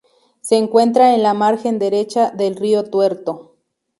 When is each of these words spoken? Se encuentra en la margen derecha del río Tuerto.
Se 0.41 0.55
encuentra 0.57 1.13
en 1.13 1.21
la 1.21 1.35
margen 1.35 1.77
derecha 1.77 2.31
del 2.31 2.55
río 2.55 2.85
Tuerto. 2.89 3.53